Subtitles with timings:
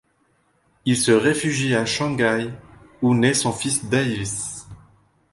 [0.85, 2.51] Il se réfugie à Shangaï,
[3.03, 4.65] où naît son fils Davis.